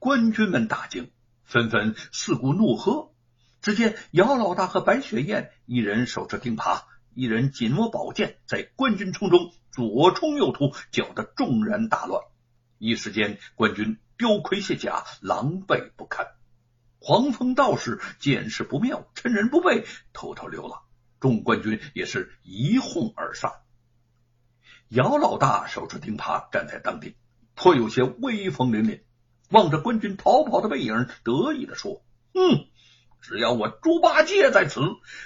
[0.00, 1.10] 官军们大惊，
[1.44, 3.12] 纷纷四顾怒喝。
[3.60, 12.24] 只见姚老大和白雪燕一人手持钉耙，一人紧握宝剑，在官军冲中左冲右突，搅得众人大乱。
[12.78, 16.28] 一时间，官军丢盔卸甲，狼狈不堪。
[16.98, 20.80] 黄风道士见势不妙，趁人不备，偷偷溜了。
[21.20, 23.52] 众官军也是一哄而散。
[24.88, 27.16] 姚老大手持钉耙站在当地，
[27.54, 29.02] 颇有些威风凛凛，
[29.50, 32.02] 望着官军逃跑的背影，得意的说
[32.34, 32.66] ：“嗯，
[33.20, 34.80] 只要我猪八戒在此，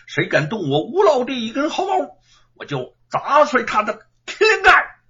[0.07, 2.19] 谁敢动我吴老弟一根毫毛，
[2.55, 5.01] 我就砸碎他的天盖。”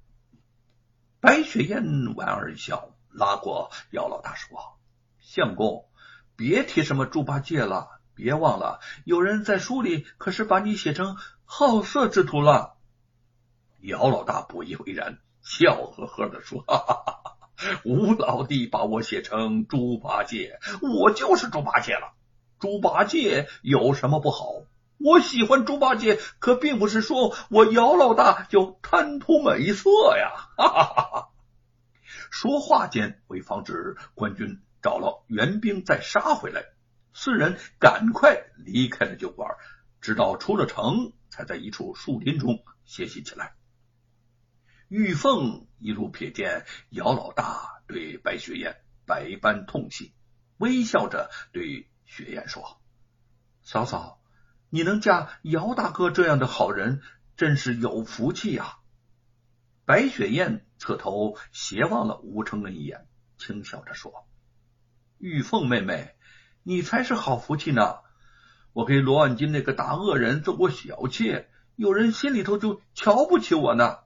[1.21, 4.79] 白雪燕莞尔一笑，拉过姚老大说
[5.21, 5.89] ：“相公。”
[6.37, 12.77] 别提什么猪八戒了，别忘了，有人在书里可是把你写成好色之徒了。
[13.79, 17.24] 姚老大不以为然，笑呵呵的说：“哈哈哈
[17.85, 22.15] 吴老弟把我写成猪八戒，我就是猪八戒了。
[22.59, 24.63] 猪八戒有什么不好？
[24.99, 31.29] 我喜欢猪八戒，可并不是说我姚老大就贪图美色呀！”哈哈哈哈
[32.31, 34.61] 说话间，为防止官军。
[34.83, 36.63] 找了援兵再杀回来，
[37.15, 39.49] 四人赶快离开了酒馆，
[40.03, 43.55] 直到出了城，才在一处树林中歇息起来。
[44.89, 50.13] 玉凤一路瞥见姚老大对白雪燕百般痛惜，
[50.59, 52.81] 微笑着对雪燕说
[53.65, 54.21] ：“嫂嫂，
[54.69, 57.01] 你能嫁姚大哥这样的好人，
[57.37, 58.77] 真是有福气呀。”
[59.87, 63.07] 白雪燕侧头斜望了吴承恩一眼，
[63.39, 64.27] 轻笑着说。
[65.19, 66.15] 玉凤妹妹，
[66.63, 68.01] 你才是好福气呢！
[68.75, 74.04] 我给罗万金那个大恶人做过小妾，有人心里头就瞧不起我呢。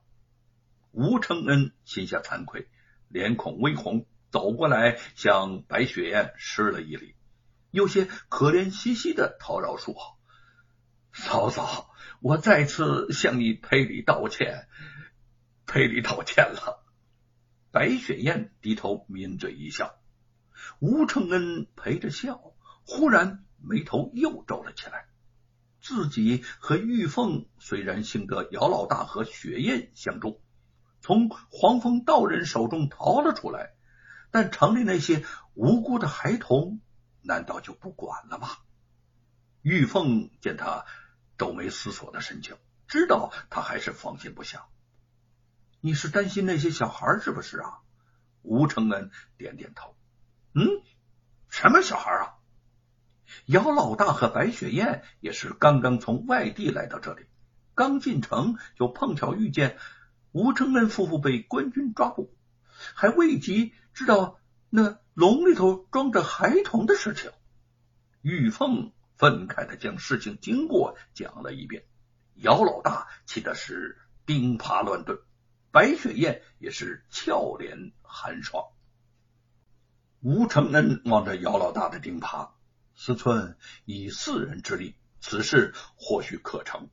[0.98, 2.66] 吴承恩心下惭愧，
[3.06, 7.14] 脸孔微红，走过来向白雪燕施了一礼，
[7.70, 9.94] 有些可怜兮兮的讨饶说
[11.14, 14.66] ：“嫂嫂，我再次向你赔礼道歉，
[15.66, 16.84] 赔礼道歉了。”
[17.70, 20.00] 白雪燕低头抿嘴一笑。
[20.80, 22.40] 吴承恩陪着笑，
[22.84, 25.06] 忽然眉头又皱了起来。
[25.80, 30.42] 自己和玉凤虽然幸得姚老大和雪燕相助，
[31.00, 33.74] 从黄风道人手中逃了出来，
[34.30, 36.80] 但城里那些无辜的孩童，
[37.22, 38.48] 难道就不管了吗？
[39.62, 40.84] 玉凤见他
[41.36, 42.56] 皱眉思索的神情，
[42.86, 44.66] 知道他还是放心不下。
[45.80, 47.78] 你是担心那些小孩是不是啊？
[48.42, 49.96] 吴承恩点点头。
[50.54, 50.64] 嗯，
[51.48, 52.34] 什么小孩啊？
[53.46, 57.26] 姚老大和白雪燕也是刚刚从外地来到这里，
[57.74, 59.78] 刚进城就碰巧遇见
[60.32, 62.34] 吴承恩夫妇被官军抓捕，
[62.94, 64.38] 还未及知道
[64.70, 67.30] 那笼里头装着孩童的事情。
[68.20, 71.84] 玉凤愤慨的将事情经过讲了一遍，
[72.34, 75.18] 姚老大气的是钉耙乱顿，
[75.70, 78.64] 白雪燕也是俏脸寒霜。
[80.20, 82.50] 吴承恩望着姚老大的钉耙，
[82.94, 86.90] 思忖以四人之力，此事或许可成。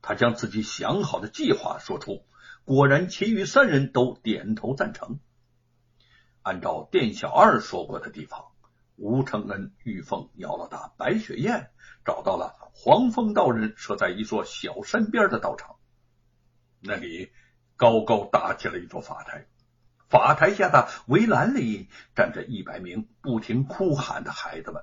[0.00, 2.24] 他将自己想好的计划说出，
[2.68, 5.20] 果然，其余三人都点头赞成。
[6.42, 8.48] 按照店小二说过的地方，
[8.94, 11.70] 吴承恩、玉凤、姚老大、白雪燕
[12.04, 15.76] 找到了黄风道人设在一座小山边的道场，
[16.80, 17.32] 那里
[17.76, 19.46] 高高搭起了一座法台。
[20.10, 24.82] 法台下的围栏里站着一百名不停哭喊的孩子们，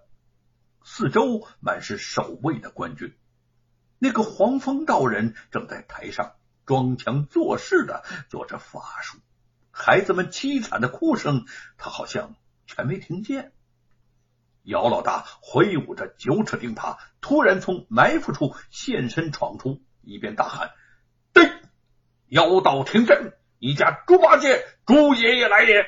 [0.84, 3.16] 四周满是守卫的官军。
[4.00, 6.34] 那个黄风道人正在台上
[6.66, 9.20] 装腔作势的做着法术，
[9.72, 11.46] 孩子们凄惨的哭声，
[11.78, 13.52] 他好像全没听见。
[14.64, 20.72] 姚老大挥舞着九尺钉耙，突然从埋伏处现身闯出，一边大喊
[21.34, 21.52] ：“对，
[22.28, 25.86] 妖道听真！”你家猪八戒，猪爷爷来也！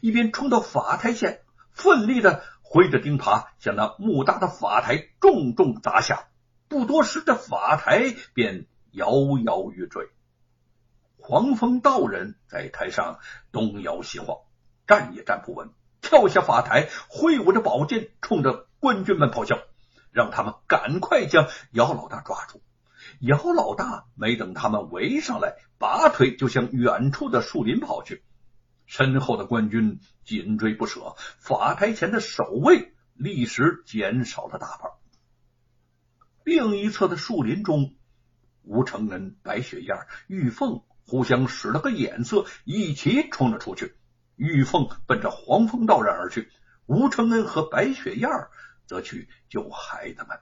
[0.00, 6.28] 一边冲到法台前，奋力的挥着钉耙向那木搭的法台重重砸下。
[6.66, 9.12] 不多时，这法台便摇
[9.44, 10.08] 摇欲坠。
[11.16, 13.18] 黄风道人在台上
[13.52, 14.38] 东摇西晃，
[14.86, 15.70] 站也站不稳，
[16.00, 19.58] 跳下法台，挥舞着宝剑，冲着官军们咆哮，
[20.10, 22.62] 让他们赶快将姚老大抓住。
[23.20, 28.22] 姚老大没等他们围上来，拔腿就向远处的树林跑去。
[28.86, 34.92] 身后的官军紧追不舍，法台前的守卫立时减少了大半。
[36.42, 37.94] 另一侧的树林中，
[38.68, 43.96] 吴承恩、白雪燕、玉凤互相使了个眼色，一起冲了出去。
[44.36, 46.50] 玉凤奔着黄风道人而去，
[46.84, 48.28] 吴承恩和白雪燕
[48.86, 50.38] 则去救孩子们。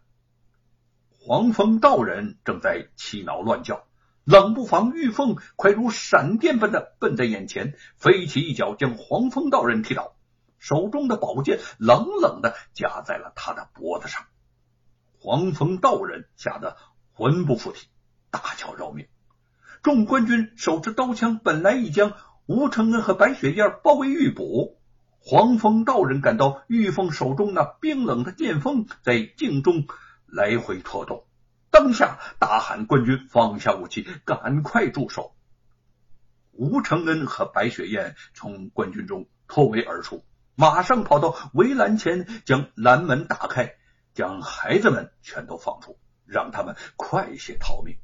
[1.08, 3.86] 黄风道人正在气恼乱叫，
[4.24, 10.16] 冷不防玉凤快如闪电般的奔在眼前，飞起一脚将黄风道人踢倒，
[10.58, 14.24] 手中的宝剑冷冷的夹在了他的脖子上。
[15.20, 16.76] 黄风道人吓得
[17.12, 17.86] 魂不附体，
[18.38, 19.06] 大叫饶命。
[19.82, 22.12] 众官军手持刀枪，本来已将。
[22.48, 24.44] 吴承恩和白雪燕包围玉堡，
[25.18, 29.88] 黄风道人感到玉凤手中那冰冷的剑锋在镜中
[30.26, 31.24] 来回拖动，
[31.72, 35.34] 当下大喊：“官军放下武器，赶快住手！”
[36.54, 40.24] 吴承恩和白雪燕从官军中脱围而出，
[40.54, 43.74] 马上跑到围栏前，将栏门打开，
[44.14, 47.96] 将孩子们全都放出，让他们快些逃命。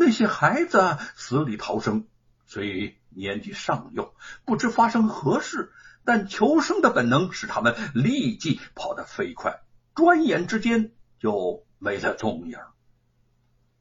[0.00, 2.06] 那些孩子死里逃生，
[2.46, 4.14] 虽年纪尚幼，
[4.46, 5.72] 不知发生何事，
[6.06, 9.60] 但求生的本能使他们立即跑得飞快，
[9.94, 12.56] 转眼之间就没了踪影。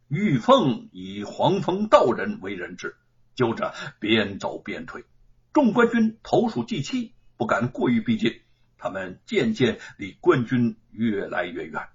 [0.10, 2.98] 玉凤以黄风道人为人质，
[3.34, 5.06] 就着边走边退。
[5.54, 8.42] 众官军投鼠忌器，不敢过于逼近。
[8.78, 11.88] 他们渐渐离官军越来越远，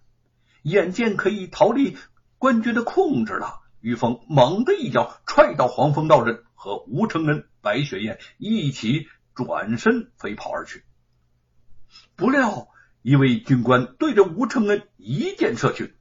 [0.62, 1.98] 眼见可以逃离
[2.38, 3.60] 官军的控制了。
[3.84, 6.42] 玉凤猛地一脚踹到黄风道人。
[6.64, 10.82] 和吴承恩、白雪燕一起转身飞跑而去，
[12.16, 12.68] 不料
[13.02, 15.94] 一位军官对着吴承恩一箭射去，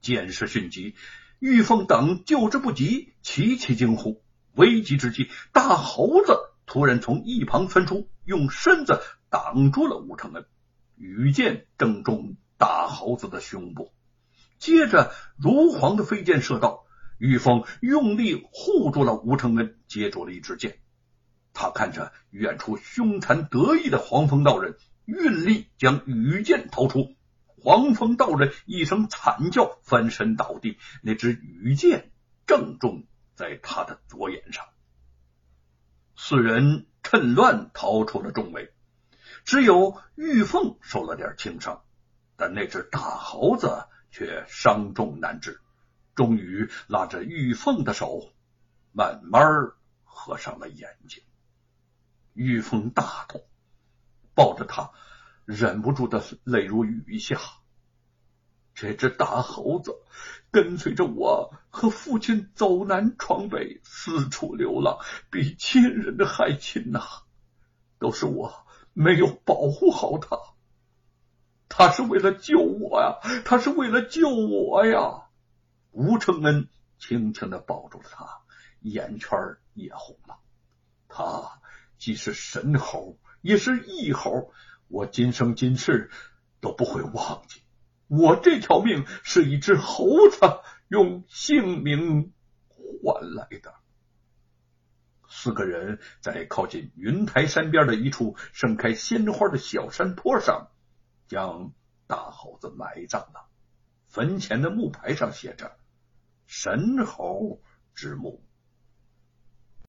[0.00, 0.94] 箭势迅疾，
[1.40, 4.22] 玉凤等救之不及，齐齐惊呼。
[4.52, 9.00] 危急之际，大猴子突然从一旁窜出，用身子
[9.30, 10.46] 挡住了吴承恩，
[10.94, 13.92] 羽箭正中大猴子的胸部，
[14.60, 16.83] 接着如簧的飞箭射到。
[17.18, 20.78] 玉凤用力护住了吴承恩，接住了一支箭。
[21.52, 27.14] 他看着远处凶残得意的黄风道人，运力将羽箭投出。
[27.46, 30.78] 黄风道人一声惨叫，翻身倒地。
[31.02, 32.10] 那支羽箭
[32.46, 34.66] 正中在他的左眼上。
[36.16, 38.72] 四人趁乱逃出了重围，
[39.44, 41.82] 只有玉凤受了点轻伤，
[42.36, 45.60] 但那只大猴子却伤重难治。
[46.14, 48.32] 终于拉着玉凤的手，
[48.92, 49.42] 慢慢
[50.04, 51.22] 合上了眼睛。
[52.32, 53.44] 玉凤大痛，
[54.34, 54.90] 抱着他，
[55.44, 57.38] 忍不住的泪如雨下。
[58.74, 59.94] 这只大猴子
[60.50, 64.98] 跟随着我和父亲走南闯北，四处流浪，
[65.30, 67.00] 比亲人的还亲呐！
[68.00, 70.38] 都是我没有保护好他。
[71.68, 73.18] 他是为了救我呀！
[73.44, 75.23] 他是为了救我呀！
[75.94, 76.68] 吴承恩
[76.98, 78.40] 轻轻的抱住了他，
[78.80, 79.38] 眼圈
[79.74, 80.38] 也红了。
[81.08, 81.60] 他
[81.98, 84.52] 既是神猴，也是异猴，
[84.88, 86.10] 我今生今世
[86.60, 87.62] 都不会忘记。
[88.08, 90.40] 我这条命是一只猴子
[90.88, 92.32] 用性命
[92.76, 93.74] 换来的。
[95.28, 100.70] 四个人在靠近云台山边的一处盛开鲜花的小山坡上，
[101.28, 101.72] 将
[102.08, 103.46] 大猴子埋葬了。
[104.08, 105.76] 坟前的木牌上写着。
[106.56, 107.60] 神猴
[107.96, 108.43] 之墓。